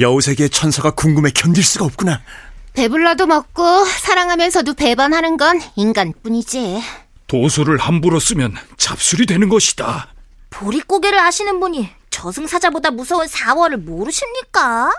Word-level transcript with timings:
여우세계의 0.00 0.50
천사가 0.50 0.92
궁금해 0.92 1.30
견딜 1.30 1.62
수가 1.64 1.84
없구나. 1.84 2.20
배불러도 2.74 3.26
먹고 3.26 3.84
사랑하면서도 3.84 4.74
배반하는 4.74 5.36
건 5.36 5.60
인간뿐이지. 5.76 6.82
도수를 7.26 7.78
함부로 7.78 8.18
쓰면 8.20 8.54
잡술이 8.76 9.26
되는 9.26 9.48
것이다. 9.48 10.08
보릿고개를 10.50 11.18
아시는 11.18 11.60
분이 11.60 11.88
저승사자보다 12.10 12.90
무서운 12.90 13.26
사월을 13.26 13.78
모르십니까? 13.78 14.90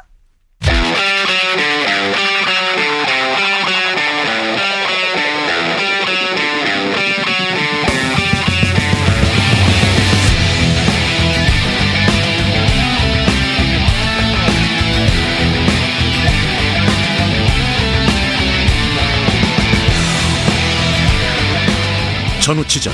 전우치전 22.49 22.91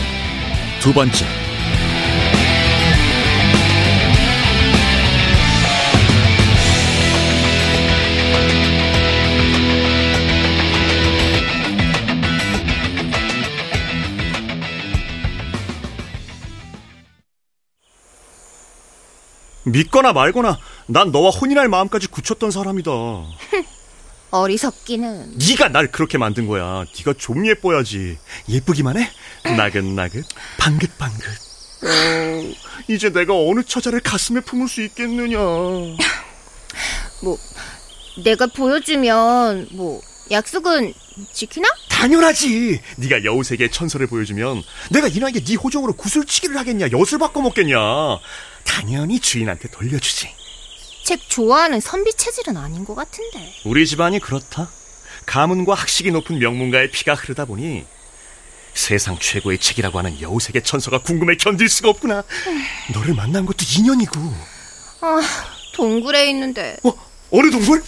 두 0.81 0.91
번째 0.91 1.25
믿거나 19.63 20.11
말거나 20.11 20.59
난 20.87 21.13
너와 21.13 21.29
혼인할 21.29 21.69
마음까지 21.69 22.07
굳혔던 22.07 22.51
사람이다. 22.51 22.91
어리석기는. 24.39 25.37
네가 25.37 25.69
날 25.69 25.91
그렇게 25.91 26.17
만든 26.17 26.47
거야. 26.47 26.85
네가 26.97 27.13
좀 27.17 27.45
예뻐야지. 27.47 28.17
예쁘기만 28.49 28.97
해? 28.97 29.09
나긋나긋, 29.55 30.25
방긋방긋. 30.57 31.25
어, 31.83 32.53
이제 32.87 33.11
내가 33.11 33.33
어느 33.33 33.63
처자를 33.63 33.99
가슴에 33.99 34.39
품을 34.41 34.67
수 34.67 34.81
있겠느냐. 34.81 35.37
뭐, 35.37 35.97
내가 38.23 38.47
보여주면, 38.47 39.67
뭐, 39.71 40.01
약속은 40.31 40.93
지키나? 41.31 41.67
당연하지. 41.89 42.81
네가 42.97 43.23
여우세계의 43.23 43.71
천사를 43.71 44.05
보여주면 44.07 44.63
내가 44.89 45.07
이 45.07 45.19
나이에 45.19 45.43
네 45.43 45.55
호정으로 45.55 45.93
구슬치기를 45.93 46.57
하겠냐, 46.57 46.89
엿을 46.91 47.19
바꿔 47.19 47.41
먹겠냐. 47.41 47.77
당연히 48.65 49.19
주인한테 49.19 49.69
돌려주지. 49.69 50.29
책 51.05 51.29
좋아하는 51.29 51.79
선비 51.79 52.11
체질은 52.15 52.57
아닌 52.57 52.83
것 52.83 52.95
같은데. 52.95 53.53
우리 53.63 53.85
집안이 53.85 54.19
그렇다. 54.19 54.67
가문과 55.27 55.75
학식이 55.75 56.11
높은 56.11 56.39
명문가의 56.39 56.89
피가 56.89 57.13
흐르다 57.13 57.45
보니 57.45 57.85
세상 58.73 59.17
최고의 59.19 59.59
책이라고 59.59 59.99
하는 59.99 60.19
여우세계 60.19 60.61
천사가 60.63 60.97
궁금해 60.97 61.35
견딜 61.37 61.69
수가 61.69 61.89
없구나. 61.89 62.23
너를 62.93 63.13
만난 63.13 63.45
것도 63.45 63.57
인연이고. 63.77 64.19
아, 65.01 65.21
동굴에 65.73 66.27
있는데. 66.31 66.77
어? 66.83 66.91
어느 67.31 67.51
동굴? 67.51 67.83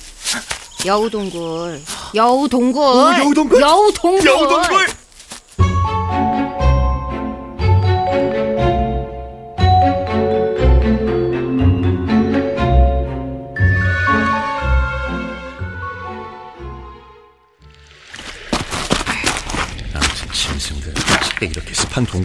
여우동굴. 0.86 1.82
여우동굴. 2.14 2.82
어, 2.84 3.18
여우동굴? 3.18 3.62
여우동굴. 3.62 4.26
여우동굴! 4.28 4.88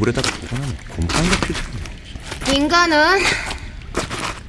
동굴에다가 0.02 0.28
보관하면 0.40 0.76
곰팡이가 0.88 1.36
필 1.46 1.54
텐데. 1.54 2.56
인간은 2.56 3.20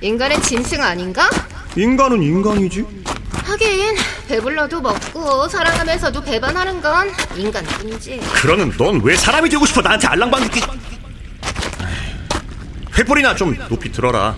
인간의 0.02 0.41
짐승 0.41 0.81
아닌가? 0.81 1.30
인간은 1.75 2.22
인간이지. 2.22 2.86
하긴 3.31 3.96
배불러도 4.28 4.81
먹고 4.81 5.47
사랑하면서도 5.47 6.22
배반하는 6.24 6.81
건 6.81 7.12
인간뿐이지. 7.36 8.22
그러는 8.34 8.72
넌 8.78 9.02
왜 9.03 9.16
사람이 9.16 9.50
되고 9.50 9.66
싶어 9.66 9.81
나한테 9.81 10.08
알랑방귀 10.08 10.62
횃불이나 12.92 13.36
좀 13.36 13.56
높이 13.69 13.92
들어라 13.92 14.36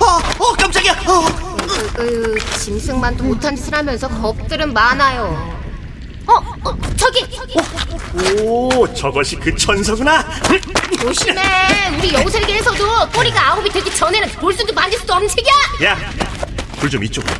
어, 0.00 0.04
어 0.38 0.52
깜짝이야 0.52 0.92
어. 1.06 1.26
으, 1.98 2.02
으, 2.02 2.38
짐승만도 2.58 3.24
못한 3.24 3.56
짓을 3.56 3.74
하면서 3.74 4.08
겁들은 4.08 4.72
많아요. 4.72 5.53
어, 6.26 6.32
어 6.64 6.78
저기 6.96 7.24
오 8.42 8.92
저것이 8.94 9.36
그 9.36 9.54
천사구나 9.56 10.24
조심해. 11.00 11.42
우리 11.98 12.14
여우세계에서도 12.14 13.08
꼬리가 13.10 13.52
아홉이 13.52 13.70
되기 13.70 13.94
전에는 13.94 14.28
볼 14.32 14.52
수도 14.54 14.72
만질 14.72 14.98
수도 14.98 15.14
없는 15.14 15.28
책이야. 15.28 15.52
야 15.90 15.96
불 16.80 16.90
좀 16.90 17.02
이쪽으로 17.04 17.32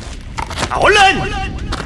아, 0.71 0.77
얼른 0.77 1.19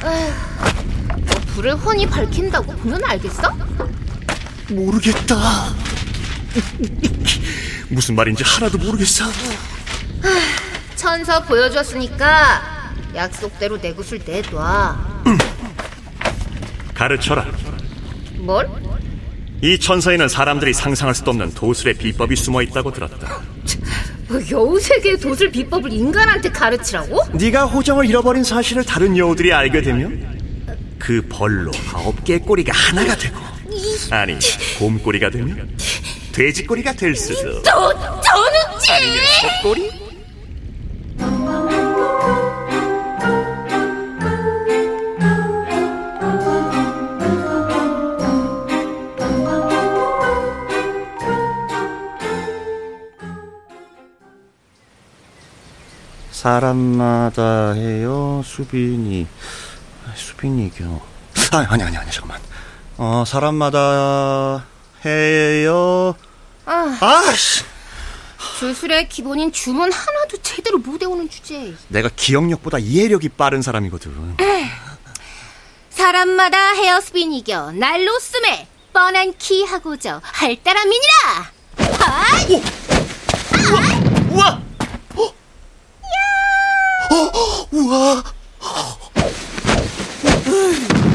너 0.00 1.40
불을 1.54 1.74
훤히 1.76 2.06
밝힌다고 2.06 2.72
보면 2.76 3.02
알겠어? 3.04 3.52
모르겠다 4.70 5.36
무슨 7.88 8.14
말인지 8.14 8.42
하나도 8.44 8.78
모르겠어 8.78 9.24
천서 10.96 11.42
보여줬으니까 11.44 12.62
약속대로 13.14 13.78
내 13.80 13.92
구슬 13.92 14.20
내놔. 14.24 15.19
가르쳐라 17.00 17.46
뭘? 18.40 18.68
이 19.62 19.78
천사에는 19.78 20.28
사람들이 20.28 20.74
상상할 20.74 21.14
수도 21.14 21.30
없는 21.30 21.54
도술의 21.54 21.94
비법이 21.94 22.36
숨어 22.36 22.60
있다고 22.60 22.92
들었다 22.92 23.40
여우세계의 24.50 25.18
도술 25.18 25.50
비법을 25.50 25.92
인간한테 25.92 26.50
가르치라고? 26.50 27.24
네가 27.32 27.64
호정을 27.64 28.06
잃어버린 28.06 28.44
사실을 28.44 28.84
다른 28.84 29.16
여우들이 29.16 29.50
알게 29.52 29.80
되면 29.80 30.38
그 30.98 31.26
벌로 31.28 31.70
아홉 31.94 32.22
개의 32.22 32.40
꼬리가 32.40 32.70
하나가 32.72 33.16
되고 33.16 33.36
아니 34.10 34.36
곰꼬리가 34.78 35.30
되면 35.30 35.70
돼지 36.32 36.66
꼬리가 36.66 36.92
될 36.92 37.16
수도 37.16 37.62
저, 37.62 38.20
저는 38.20 38.78
지! 38.78 38.92
아니면 38.92 39.16
소꼬리? 39.62 39.99
사람마다 56.40 57.72
해요 57.72 58.40
수빈이. 58.46 59.26
수빈이교 60.14 61.02
아 61.52 61.66
아니 61.68 61.82
아니 61.82 61.98
아니 61.98 62.10
잠깐만. 62.10 62.40
어 62.96 63.24
사람마다 63.26 64.64
해요. 65.04 66.14
아, 66.64 66.96
아씨. 66.98 67.62
주술의 68.58 69.10
기본인 69.10 69.52
주문 69.52 69.92
하나도 69.92 70.38
제대로 70.40 70.78
못 70.78 71.02
외우는 71.02 71.28
주제. 71.28 71.74
내가 71.88 72.08
기억력보다 72.16 72.78
이해력이 72.78 73.28
빠른 73.30 73.60
사람이거든. 73.60 74.36
사람마다 75.90 76.72
헤어스핀 76.72 77.34
이겨. 77.34 77.70
날로 77.72 78.18
쓰매 78.18 78.66
뻔한 78.94 79.34
키 79.38 79.62
하고저 79.64 80.22
할따라민이라. 80.24 81.52
아, 82.00 82.24
우와! 84.32 84.48
어? 84.54 84.69
어, 87.10 87.66
우와 87.72 88.22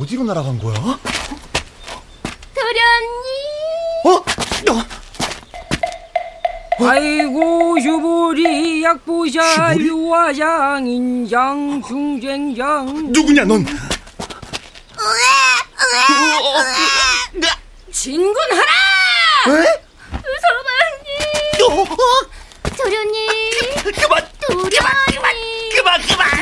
어디로 0.00 0.24
날아간 0.24 0.58
거야? 0.58 0.74
어? 4.04 4.24
아이고 6.78 7.80
유보리 7.80 8.82
약보샤 8.84 9.76
유화장 9.78 10.86
인장 10.86 11.82
중쟁장 11.82 13.12
누구냐 13.12 13.44
넌? 13.44 13.64
진군하라! 17.92 18.72
도련님. 22.76 23.26
그만 23.94 24.28
도련님. 24.40 24.70
그만 24.70 26.02
그만 26.02 26.02
그만 26.06 26.35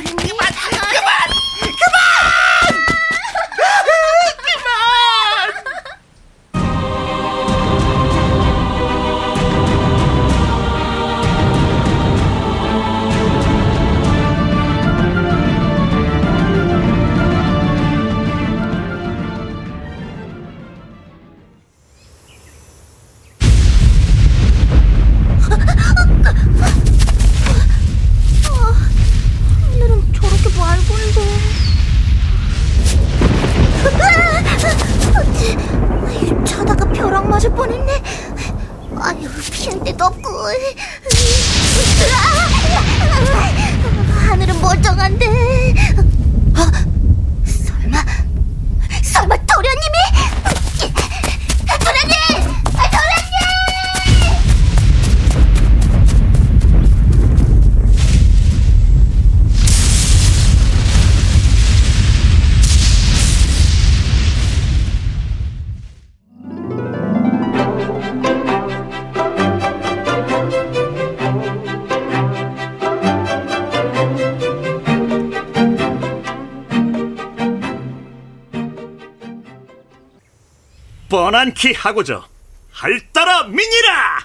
뻔한 81.35 81.53
키 81.53 81.73
하고저 81.73 82.25
할따라 82.71 83.43
미니라 83.49 84.21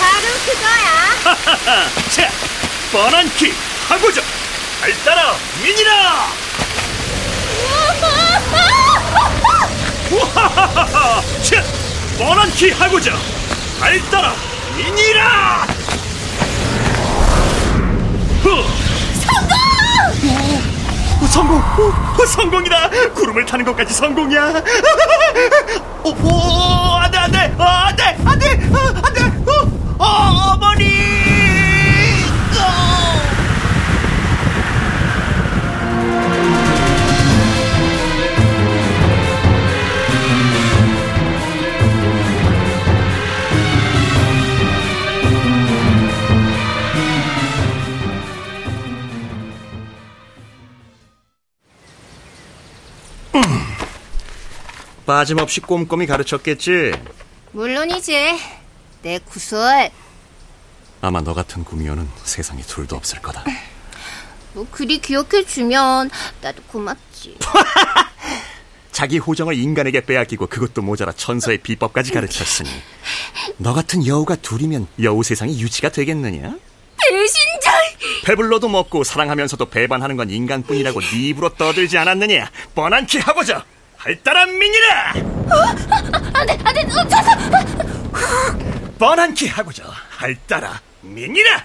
바로 0.00 0.26
그거야. 0.44 1.88
자 2.10 2.28
뻔한 2.90 3.30
키 3.36 3.54
하고저 3.88 4.20
할따라 4.80 5.36
미니라 5.62 6.26
우하하하하 10.10 11.22
자 11.44 11.62
뻔한 12.18 12.50
키 12.50 12.72
하고저 12.72 13.12
할따라 13.78 14.34
미니라 14.76 15.66
후. 18.42 18.87
오, 21.28 21.30
성공! 21.30 21.58
오, 21.58 22.24
성공이다! 22.24 22.88
구름을 23.14 23.44
타는 23.44 23.62
것까지 23.66 23.92
성공이야! 23.92 24.62
오, 26.02 26.08
오, 26.08 26.96
안 26.96 27.10
돼, 27.10 27.18
안 27.18 27.30
돼! 27.30 27.54
어, 27.58 27.64
안 27.64 27.94
돼! 27.96 28.16
안 28.24 28.38
돼! 28.38 28.46
어, 28.72 28.78
안 29.04 29.12
돼! 29.12 29.24
어, 29.46 29.52
어! 29.98 30.06
어. 30.06 30.37
빠짐없이 55.08 55.60
꼼꼼히 55.62 56.06
가르쳤겠지? 56.06 56.92
물론이지. 57.52 58.38
내 59.00 59.18
구설. 59.20 59.90
아마 61.00 61.22
너 61.22 61.32
같은 61.32 61.64
구미호는 61.64 62.06
세상에 62.24 62.60
둘도 62.60 62.94
없을 62.94 63.22
거다. 63.22 63.42
뭐 64.52 64.66
그리 64.70 64.98
기억해주면 64.98 66.10
나도 66.42 66.62
고맙지. 66.64 67.38
자기 68.92 69.16
호정을 69.16 69.54
인간에게 69.54 70.02
빼앗기고 70.02 70.48
그것도 70.48 70.82
모자라 70.82 71.12
천서의 71.12 71.58
비법까지 71.58 72.12
가르쳤으니 72.12 72.68
너 73.56 73.72
같은 73.72 74.06
여우가 74.06 74.36
둘이면 74.36 74.88
여우 75.02 75.22
세상이 75.22 75.58
유지가 75.58 75.88
되겠느냐? 75.88 76.54
배신자! 77.00 77.72
배불러도 78.24 78.68
먹고 78.68 79.04
사랑하면서도 79.04 79.70
배반하는 79.70 80.18
건 80.18 80.28
인간뿐이라고 80.28 81.00
네 81.00 81.28
입으로 81.28 81.54
떠들지 81.54 81.96
않았느냐? 81.96 82.50
뻔한 82.74 83.06
키 83.06 83.18
하고자 83.18 83.64
할따라 83.98 84.46
미니라! 84.46 85.12
안돼 86.32 86.58
안돼 86.64 86.84
멈춰서! 86.84 87.30
뻔한 88.96 89.34
키 89.34 89.48
하고자 89.48 89.84
할따라 90.10 90.80
미니라! 91.00 91.64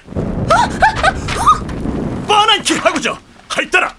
뻔한 2.27 2.63
키 2.63 2.74
하고자 2.74 3.19
할따라! 3.48 3.96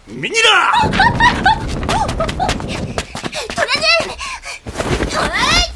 도련님! 3.55 3.87
어이! 5.17 5.75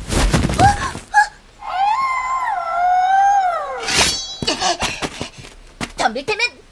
덤빌 5.96 6.26
테면 6.26 6.67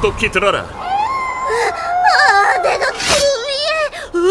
똑똑히 0.00 0.30
들어라. 0.30 0.60
아, 0.62 2.58
내가 2.62 2.86
그 2.86 2.96
위에 3.44 4.22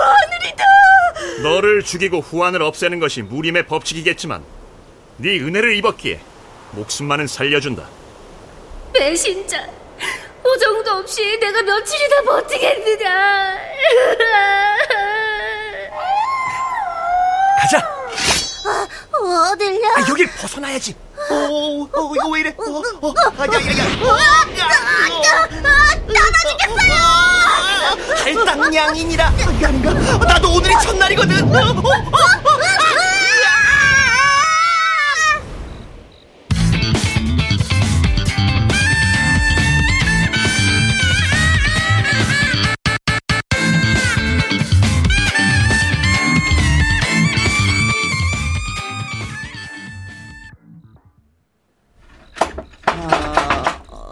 하늘이다! 0.00 0.64
너를 1.42 1.82
죽이고 1.82 2.20
후환을 2.20 2.62
없애는 2.62 3.00
것이 3.00 3.22
무림의 3.22 3.66
법칙이겠지만 3.66 4.44
네 5.16 5.40
은혜를 5.40 5.74
입었기에 5.76 6.20
목숨만은 6.72 7.26
살려준다. 7.26 7.88
배신자! 8.94 9.66
호정도 10.44 10.92
없이 10.92 11.36
내가 11.40 11.62
며칠이나 11.62 12.22
버티겠느냐! 12.22 13.56
가자. 17.60 17.88
어딜요? 19.52 19.86
아, 19.96 20.08
여길 20.08 20.28
벗어나야지. 20.40 20.94
오, 21.32 21.82
오, 21.84 22.14
이거 22.14 22.28
왜 22.28 22.40
이래? 22.40 22.50
어, 22.58 22.62
어, 23.08 23.14
아, 23.38 23.42
야, 23.42 23.46
야, 23.46 23.56
야. 23.56 23.88
떨어지겠어요! 26.06 26.94
할당량이니라. 28.24 29.26
아닌가? 29.64 29.92
나도 30.26 30.52
오늘이 30.54 30.74
첫날이거든. 30.82 31.54
어, 31.54 31.58
어, 31.58 31.88
어. 31.88 32.41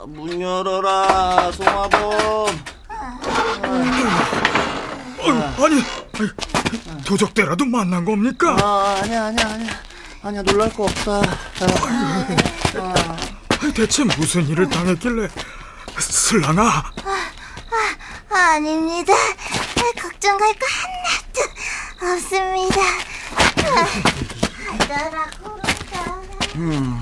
문 0.07 0.41
열어라, 0.41 1.53
송화범. 1.53 2.61
아니, 5.23 5.39
아니, 5.59 5.83
도적대라도 7.05 7.65
만난 7.67 8.05
겁니까? 8.05 8.57
아, 8.61 9.01
아니야, 9.03 9.27
아니야, 9.27 9.47
아니야. 9.47 9.71
아니야, 10.23 10.43
놀랄 10.43 10.73
거 10.73 10.85
없다. 10.85 11.23
대체 13.75 14.05
무슨 14.05 14.47
일을 14.49 14.69
당했길래 14.69 15.29
슬랑아 15.99 16.85
아닙니다. 18.31 19.13
걱정할 20.01 20.55
거 20.55 20.67
하나도 20.77 22.15
없습니다. 22.15 22.81
알더라고. 24.89 25.61
아유, 26.55 26.97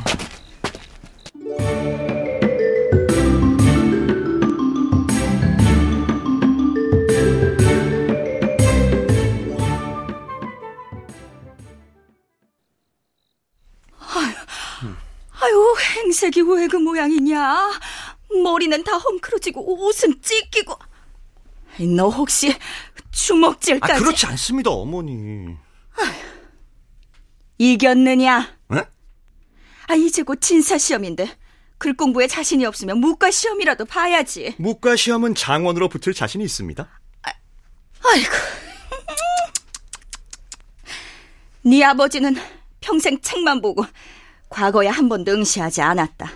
행색이 15.81 16.43
왜 16.43 16.67
그 16.69 16.77
모양이냐? 16.77 17.71
머리는 18.43 18.85
다 18.85 18.97
헝클어지고 18.97 19.87
옷은 19.87 20.21
찢기고. 20.23 20.79
너 21.97 22.09
혹시 22.09 22.55
주먹질까지 23.13 23.93
아, 23.93 23.97
그렇지 23.99 24.27
않습니다, 24.27 24.71
어머니. 24.71 25.57
이겼느냐? 27.59 28.57
에? 28.75 28.77
아, 29.89 29.95
이제 29.95 30.23
곧 30.23 30.41
진사 30.41 30.77
시험인데 30.79 31.29
글 31.79 31.97
공부에 31.97 32.27
자신이 32.27 32.65
없으면 32.67 32.99
무과 32.99 33.31
시험이라도 33.31 33.85
봐야지. 33.87 34.55
무과 34.59 34.97
시험은 34.97 35.35
장원으로 35.35 35.89
붙을 35.89 36.15
자신이 36.15 36.45
있습니다. 36.45 36.89
아이고. 38.05 38.33
네 41.63 41.85
아버지는 41.85 42.37
평생 42.81 43.21
책만 43.21 43.61
보고 43.61 43.85
과거에 44.49 44.89
한 44.89 45.09
번도 45.09 45.33
응시하지 45.33 45.83
않았다. 45.83 46.31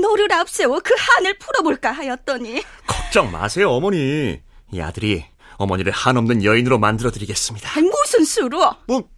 너를 0.00 0.32
앞세워 0.32 0.80
그 0.80 0.94
한을 0.96 1.38
풀어볼까 1.38 1.90
하였더니 1.92 2.62
걱정 2.86 3.30
마세요, 3.30 3.70
어머니. 3.70 4.40
이 4.72 4.80
아들이 4.80 5.24
어머니를 5.56 5.92
한없는 5.92 6.44
여인으로 6.44 6.78
만들어드리겠습니다. 6.78 7.70
아니, 7.78 7.88
무슨 7.88 8.24
수로 8.24 8.74
뭐, 8.86 9.08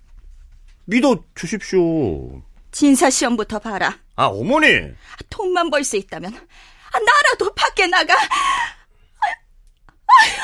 믿어 0.84 1.24
주십시오. 1.34 2.42
진사 2.72 3.08
시험부터 3.10 3.58
봐라. 3.58 3.98
아, 4.16 4.26
어머니! 4.26 4.66
돈만 5.30 5.70
벌 5.70 5.82
수 5.84 5.96
있다면 5.96 6.34
아, 6.34 6.98
나라도 6.98 7.54
밖에 7.54 7.86
나가 7.86 8.14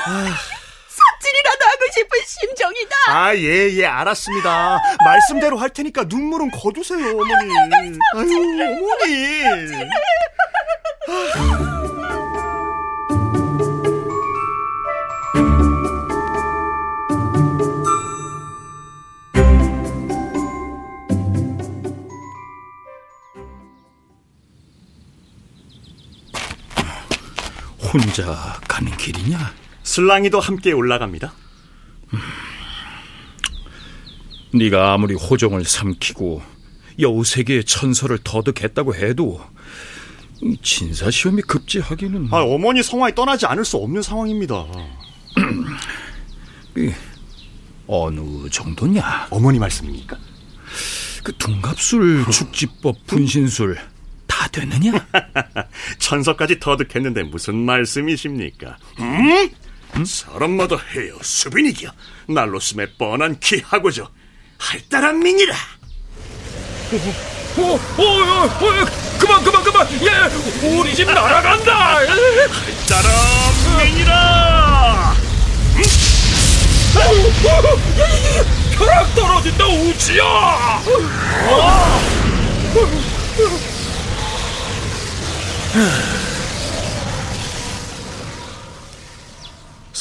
아유, 0.06 0.32
삽질이라도 0.92 1.64
하고 1.64 1.84
싶은 1.94 2.18
심정이다. 2.26 2.96
아, 3.08 3.34
예, 3.36 3.70
예, 3.70 3.86
알았습니다. 3.86 4.78
말씀대로 5.04 5.56
할 5.56 5.70
테니까 5.70 6.04
눈물은 6.04 6.50
거두세요, 6.50 7.10
어머니. 7.10 7.52
아유, 8.16 8.28
어머니. 8.78 9.42
혼자 27.92 28.58
가는 28.68 28.90
길이냐? 28.96 29.61
슬랑이도 29.82 30.40
함께 30.40 30.72
올라갑니다. 30.72 31.32
네가 34.54 34.92
아무리 34.92 35.14
호종을 35.14 35.64
삼키고 35.64 36.42
여우세계의 37.00 37.64
천서를 37.64 38.18
터득했다고 38.22 38.94
해도 38.94 39.40
이 40.42 40.56
진사 40.62 41.10
시험이 41.10 41.42
급제하기는 41.42 42.28
아, 42.32 42.38
어머니 42.42 42.82
성화에 42.82 43.14
떠나지 43.14 43.46
않을 43.46 43.64
수 43.64 43.76
없는 43.78 44.02
상황입니다. 44.02 44.66
이, 46.76 46.92
어느 47.86 48.48
정도냐? 48.50 49.28
어머니 49.30 49.58
말씀입니까? 49.58 50.18
그 51.22 51.32
둔갑술, 51.36 52.26
축지법, 52.30 53.06
분신술 53.06 53.78
다 54.26 54.48
되느냐? 54.48 54.92
천서까지 55.98 56.58
터득했는데 56.58 57.22
무슨 57.24 57.54
말씀이십니까? 57.56 58.76
음? 58.98 59.48
사람마다 60.04 60.76
해요, 60.94 61.16
수빈이기야. 61.22 61.92
날로 62.28 62.58
숨에 62.58 62.86
뻔한 62.96 63.38
기하고죠. 63.38 64.08
할따란 64.58 65.18
민이라. 65.18 65.54
어, 67.58 67.62
어, 67.62 67.72
어, 67.72 68.44
어, 68.44 68.48
그만, 69.18 69.44
그만, 69.44 69.62
그만! 69.62 69.86
예, 70.02 70.66
우리 70.66 70.94
집 70.94 71.04
날아간다! 71.06 71.96
할따란 71.96 73.12
민이라. 73.78 75.14
벼락 78.76 79.14
떨어진다, 79.14 79.66
우지야! 79.66 80.82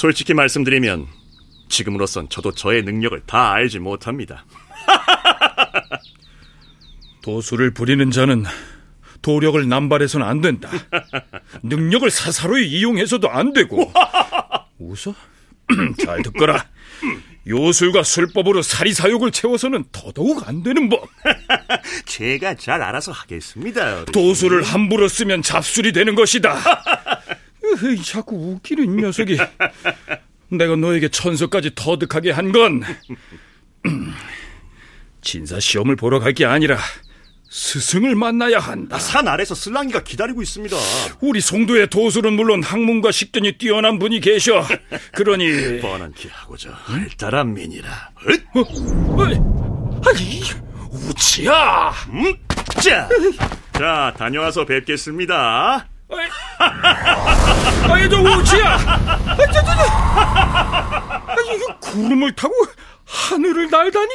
솔직히 0.01 0.33
말씀드리면 0.33 1.05
지금으로선 1.69 2.27
저도 2.29 2.53
저의 2.53 2.81
능력을 2.81 3.21
다 3.27 3.51
알지 3.51 3.77
못합니다. 3.77 4.47
도수를 7.21 7.71
부리는 7.71 8.09
자는 8.09 8.43
도력을 9.21 9.69
남발해서는 9.69 10.25
안 10.25 10.41
된다. 10.41 10.71
능력을 11.61 12.09
사사로이 12.09 12.67
이용해서도 12.67 13.29
안 13.29 13.53
되고. 13.53 13.93
웃어? 14.79 15.13
잘 16.03 16.23
듣거라. 16.23 16.65
요술과 17.47 18.01
술법으로 18.01 18.63
사리사욕을 18.63 19.29
채워서는 19.29 19.83
더더욱 19.91 20.47
안 20.47 20.63
되는 20.63 20.89
법. 20.89 21.07
제가 22.05 22.55
잘 22.55 22.81
알아서 22.81 23.11
하겠습니다. 23.11 23.85
어르신. 23.85 24.05
도수를 24.13 24.63
함부로 24.63 25.07
쓰면 25.07 25.43
잡술이 25.43 25.91
되는 25.91 26.15
것이다. 26.15 26.57
으이, 27.83 28.01
자꾸 28.03 28.35
웃기는 28.35 28.83
이 28.85 29.01
녀석이. 29.01 29.37
내가 30.49 30.75
너에게 30.75 31.07
천서까지 31.09 31.71
터득하게 31.75 32.31
한 32.31 32.51
건 32.51 32.83
진사 35.21 35.59
시험을 35.59 35.95
보러 35.95 36.19
갈 36.19 36.33
게 36.33 36.45
아니라 36.45 36.77
스승을 37.49 38.15
만나야 38.15 38.59
한다. 38.59 38.97
산 38.97 39.27
아래서 39.27 39.53
슬랑이가 39.53 40.03
기다리고 40.03 40.41
있습니다. 40.41 40.75
우리 41.19 41.41
송도의 41.41 41.87
도술은 41.89 42.33
물론 42.33 42.63
학문과 42.63 43.11
식견이 43.11 43.57
뛰어난 43.57 43.99
분이 43.99 44.21
계셔. 44.21 44.65
그러니 45.13 45.79
뻔한 45.81 46.13
기하고죠. 46.13 46.71
할따란 46.73 47.53
민이라. 47.53 47.89
어, 48.55 49.23
아니 50.07 50.41
우치야. 51.09 51.89
음? 52.13 52.33
자, 52.81 53.09
자 53.73 54.13
다녀와서 54.17 54.65
뵙겠습니다. 54.65 55.87
아니 57.89 58.09
저 58.09 58.21
우치야. 58.21 58.73
아, 58.75 59.35
저, 59.37 59.51
저, 59.51 59.61
저. 59.63 59.71
아니 61.31 61.55
이거 61.55 61.77
구름을 61.79 62.35
타고 62.35 62.53
하늘을 63.05 63.69
날다니. 63.69 64.07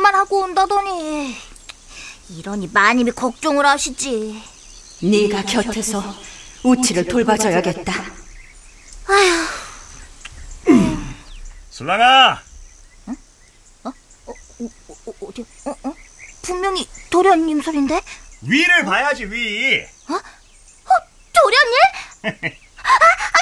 아, 0.00 0.02
인사만 0.02 0.14
하고 0.14 0.40
온다더니 0.42 1.36
이러니 2.30 2.70
마님이 2.72 3.10
걱정을 3.12 3.66
하시지. 3.66 4.42
네가 5.02 5.42
곁에서 5.42 6.02
우치를 6.62 7.06
돌봐줘야겠다. 7.06 7.92
슬랑아, 11.70 12.40
어, 13.84 13.92
어디? 15.20 15.44
어, 15.66 15.74
어? 15.84 15.94
분명히 16.42 16.86
도련님 17.10 17.60
소린데? 17.62 18.00
위를 18.42 18.84
봐야지 18.84 19.24
위. 19.26 19.84
도련님? 21.32 22.56
아, 22.90 23.38
아, 23.38 23.40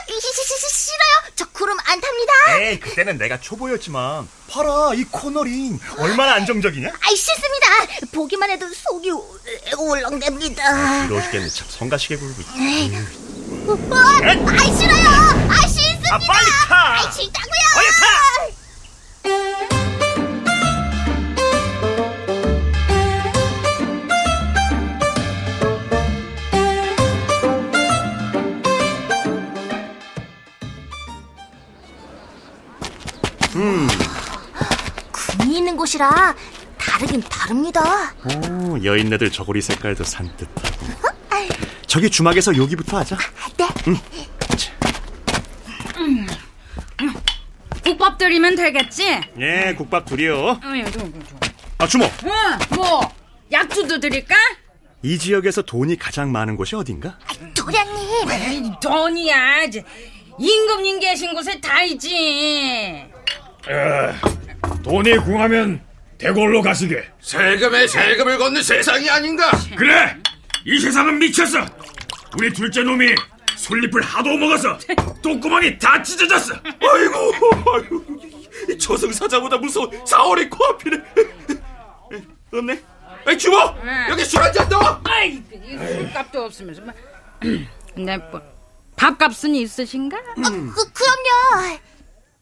싫어요. 0.70 1.32
저 1.36 1.44
구름 1.50 1.76
안 1.84 2.00
탑니다. 2.00 2.32
에이, 2.60 2.80
그때는 2.80 3.18
내가 3.18 3.40
초보였지만 3.40 4.28
봐라 4.50 4.92
이 4.94 5.04
코너링 5.04 5.78
얼마나 5.98 6.34
안정적이냐? 6.34 6.88
아이 7.02 7.16
싫습니다. 7.16 7.66
보기만 8.12 8.50
해도 8.50 8.66
속이 8.72 9.10
우- 9.10 9.38
울렁댑니다. 9.72 11.06
이러시겠네 11.10 11.48
참 11.50 11.66
성가시게 11.70 12.16
굴고 12.16 12.40
있지. 12.40 12.96
어, 13.68 13.72
아 13.94 14.76
싫어요. 14.76 15.08
아 15.50 15.66
싫습니다. 15.66 16.14
아, 16.14 16.18
빨리 16.18 16.46
타! 16.68 16.94
아 16.94 17.10
싫다고요. 17.10 17.60
빨리 17.74 17.88
타! 18.00 18.07
곳이라 35.88 36.36
다르긴 36.76 37.22
다릅니다. 37.22 38.14
오, 38.24 38.84
여인네들 38.84 39.32
저고리 39.32 39.62
색깔도 39.62 40.04
산뜻하고. 40.04 41.08
저기 41.86 42.10
주막에서 42.10 42.54
여기부터 42.56 42.98
하자. 42.98 43.16
네. 43.56 43.66
국밥 47.82 48.18
드리면 48.18 48.54
되겠지? 48.54 49.20
예, 49.40 49.74
국밥. 49.76 50.12
어, 50.12 50.16
예, 50.76 50.84
좋아, 50.90 51.02
좋아. 51.02 51.40
아, 51.78 51.86
주모. 51.86 52.04
어, 52.04 52.74
뭐 52.74 53.00
약주도 53.50 53.98
드릴까? 53.98 54.34
이 55.02 55.16
지역에서 55.16 55.62
돈이 55.62 55.96
가장 55.96 56.30
많은 56.30 56.56
곳이 56.56 56.76
어딘가? 56.76 57.18
도련님. 57.54 58.30
에이, 58.30 58.72
돈이야. 58.82 59.62
이제 59.64 59.82
임금님 60.38 61.00
계신 61.00 61.32
곳에 61.32 61.58
다 61.60 61.82
있지. 61.82 63.06
돈이 64.82 65.16
궁하면 65.18 65.80
대궐로 66.18 66.62
가시게. 66.62 67.04
세금에 67.20 67.86
세금을 67.86 68.38
걷는 68.38 68.62
세상이 68.62 69.08
아닌가? 69.10 69.50
그래! 69.76 70.16
이 70.64 70.78
세상은 70.80 71.18
미쳤어! 71.18 71.64
우리 72.36 72.52
둘째 72.52 72.82
놈이 72.82 73.14
솔잎을 73.56 74.02
하도 74.02 74.36
먹어서 74.36 74.78
똥구멍이 75.22 75.78
다 75.78 76.02
찢어졌어! 76.02 76.54
아이고, 76.64 77.32
아이고, 77.74 78.04
이 78.68 78.78
저승사자보다 78.78 79.56
무서운 79.58 79.90
4월의 80.04 80.50
코앞이네. 80.50 81.02
없네. 82.52 82.82
아이 83.26 83.36
주모, 83.36 83.58
여기 84.10 84.24
술 84.24 84.40
한잔 84.42 84.68
더. 84.68 85.00
아이, 85.04 85.42
이 85.52 85.76
술값도 85.76 86.44
없으면서. 86.44 86.80
뭐. 86.82 86.94
근데 87.94 88.16
뭐 88.16 88.40
밥값은 88.96 89.54
있으신가? 89.54 90.18
그, 90.34 90.92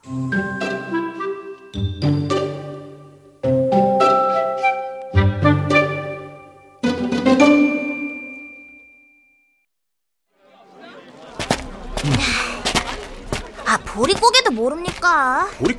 그럼요. 0.04 0.75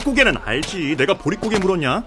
보릿고개는 0.07 0.37
알지. 0.45 0.95
내가 0.97 1.13
보릿고개 1.15 1.59
물었냐? 1.59 2.03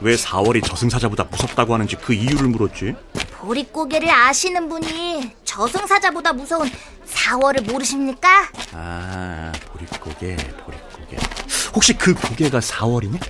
왜 0.00 0.16
4월이 0.16 0.64
저승사자보다 0.64 1.24
무섭다고 1.24 1.74
하는지 1.74 1.96
그 1.96 2.12
이유를 2.12 2.48
물었지? 2.48 2.94
보릿고개를 3.38 4.10
아시는 4.10 4.68
분이 4.68 5.36
저승사자보다 5.44 6.32
무서운 6.32 6.68
4월을 7.06 7.70
모르십니까? 7.70 8.48
아, 8.72 9.52
보릿고개, 9.72 10.36
보릿고개. 10.36 11.16
혹시 11.74 11.92
그 11.96 12.14
고개가 12.14 12.58
4월이냐? 12.60 13.20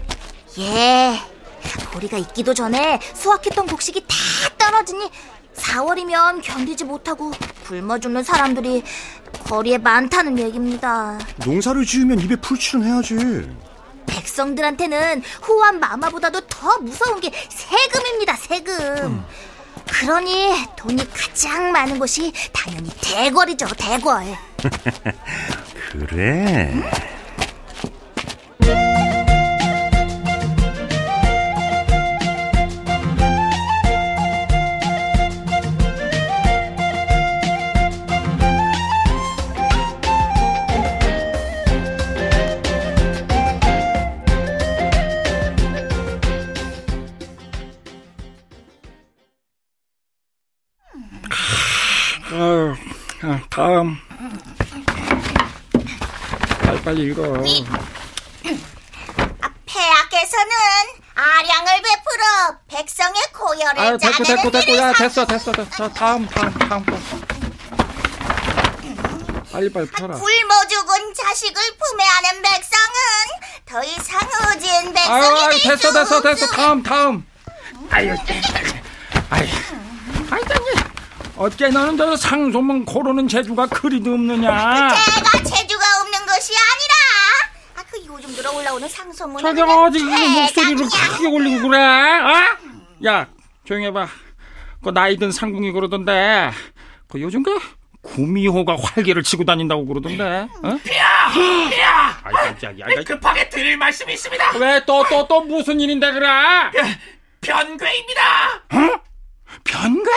예. 0.59 1.19
보리가 1.93 2.17
있기도 2.19 2.55
전에 2.55 2.99
수확했던 3.15 3.67
곡식이 3.67 4.07
다 4.09 4.17
떨어지니 4.57 5.11
4월이면 5.57 6.41
견디지 6.43 6.85
못하고 6.85 7.33
굶어 7.67 7.99
죽는 7.99 8.23
사람들이 8.23 8.83
거리에 9.45 9.77
많다는 9.79 10.39
얘기입니다. 10.39 11.19
농사를 11.45 11.85
지으면 11.85 12.21
입에 12.21 12.37
풀칠은 12.37 12.85
해야지. 12.85 13.70
백성들한테는 14.11 15.23
호환 15.47 15.81
마마보다도 15.81 16.41
더 16.43 16.79
무서운 16.79 17.21
게 17.21 17.31
세금입니다, 17.49 18.37
세금. 18.37 19.25
그러니 19.87 20.67
돈이 20.77 21.09
가장 21.13 21.73
많은 21.73 21.99
곳이 21.99 22.33
당연히 22.53 22.91
대궐이죠, 23.01 23.67
대궐. 23.77 24.25
그래. 25.91 26.73
아, 26.85 27.10
빨리빨리 57.01 57.07
읽어. 57.07 57.23
폐하께서는 59.67 60.53
아량을 61.15 61.83
베풀어 61.83 62.59
백성의 62.69 63.23
고열을 63.33 63.79
아유, 63.81 63.99
됐고, 63.99 64.25
됐고, 64.25 64.51
됐고. 64.51 64.77
야, 64.77 64.93
됐어, 64.93 65.25
됐어, 65.27 65.53
됐어. 65.53 65.89
다음, 65.91 66.27
다음, 66.27 66.53
다음. 66.53 66.85
거. 66.85 66.99
빨리 69.53 69.73
빨리 69.73 69.87
펴라. 69.91 70.15
굶어 70.15 70.67
죽은 70.69 71.15
자식을 71.15 71.63
품에 71.77 72.05
안은 72.05 72.43
백성은 72.43 72.95
더 73.67 73.83
이상 73.85 74.21
의지인 74.49 74.93
백성이 74.93 75.13
아유, 75.13 75.37
아유, 75.37 75.51
될 75.63 75.77
됐어, 75.77 75.89
수 75.89 75.93
됐어. 75.93 76.23
됐어. 76.23 76.47
다음, 76.49 76.83
다음. 76.83 77.27
아유, 77.91 78.11
아유, 78.11 78.17
아유, 79.31 79.49
어째 81.37 81.69
너는 81.69 81.97
저 81.97 82.17
상소문 82.17 82.85
고르는 82.85 83.27
재주가 83.27 83.67
그리도 83.67 84.13
없느냐? 84.13 84.51
제가 85.43 86.01
없는 86.03 86.27
것이 86.27 86.53
아니라 86.55 86.95
아, 87.77 87.83
들어 88.51 88.59
올라오는 88.59 88.89
상소문은 88.89 89.43
저기 89.43 89.61
어디 89.63 89.99
이 90.01 90.41
목소리를 90.41 90.87
크게 90.89 91.27
올리고 91.29 91.69
그래? 91.69 91.79
어? 91.79 92.35
야, 93.07 93.27
조용히 93.65 93.87
해봐. 93.87 94.09
그 94.83 94.91
나이든 94.91 95.31
상궁이 95.33 95.73
그러던데, 95.73 96.51
그 97.09 97.21
요즘 97.21 97.43
그 97.43 97.59
구미호가 98.03 98.77
활개를 98.77 99.23
치고 99.23 99.45
다닌다고 99.45 99.87
그러던데. 99.87 100.23
어? 100.25 100.69
야, 100.69 101.81
야. 101.81 102.21
아이 102.25 102.33
깜짝이야. 102.33 102.87
아이, 102.87 103.05
급하게 103.05 103.49
드릴 103.49 103.77
말씀이 103.77 104.13
있습니다. 104.15 104.57
왜 104.59 104.81
또 104.85 105.05
또 105.09 105.27
또 105.29 105.43
무슨 105.43 105.81
일인데 105.81 106.11
그래? 106.13 106.27
변괴입니다. 107.41 108.55
어? 108.73 109.01
변괴? 109.65 110.11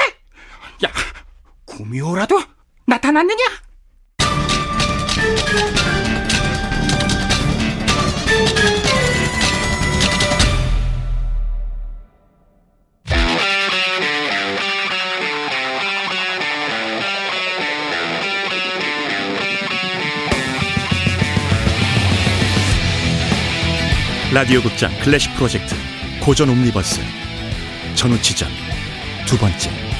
야, 0.85 0.91
구미호라도 1.65 2.41
나타났느냐? 2.85 3.43
라디오 24.33 24.63
극장 24.63 24.91
클래식 25.03 25.31
프로젝트 25.35 25.75
고전 26.19 26.49
옴니버스. 26.49 26.99
전우치전. 27.93 28.49
두 29.27 29.37
번째 29.37 29.92